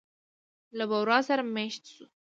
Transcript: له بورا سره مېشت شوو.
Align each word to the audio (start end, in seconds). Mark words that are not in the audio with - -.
له 0.77 0.83
بورا 0.91 1.19
سره 1.27 1.41
مېشت 1.55 1.83
شوو. 1.93 2.05